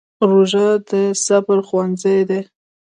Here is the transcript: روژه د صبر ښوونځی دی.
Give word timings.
روژه 0.29 0.67
د 0.89 0.91
صبر 1.25 1.57
ښوونځی 1.67 2.19
دی. 2.29 2.41